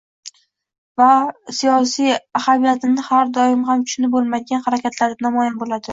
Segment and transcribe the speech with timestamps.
[1.01, 1.09] va
[1.57, 2.09] siyosiy
[2.39, 5.89] ahamiyatini har doim ham tushunib bo‘lmaydigan harakatlarda namoyon bo‘ladi.